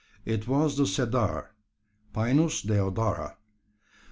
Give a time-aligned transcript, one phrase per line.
[0.25, 1.51] It was the cedar
[2.11, 3.35] (Pinus deodara).